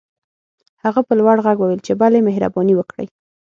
هغه 0.83 1.01
په 1.07 1.13
لوړ 1.19 1.37
غږ 1.45 1.57
وويل 1.59 1.81
چې 1.87 1.93
بلې 2.01 2.19
مهرباني 2.27 2.73
وکړئ. 2.77 3.07